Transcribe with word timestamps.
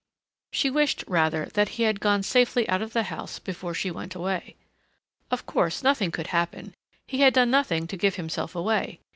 She 0.51 0.71
wished, 0.71 1.03
rather, 1.05 1.45
that 1.53 1.69
he 1.77 1.83
had 1.83 1.99
gone 1.99 2.23
safely 2.23 2.67
out 2.67 2.81
of 2.81 2.91
the 2.93 3.03
house 3.03 3.37
before 3.37 3.75
she 3.75 3.91
went 3.91 4.15
away. 4.15 4.55
Of 5.29 5.45
course 5.45 5.83
nothing 5.83 6.09
could 6.09 6.25
happen. 6.33 6.73
He 7.05 7.19
had 7.21 7.35
done 7.35 7.51
nothing 7.51 7.85
to 7.85 7.97
give 7.97 8.15
himself 8.15 8.55
away. 8.55 8.99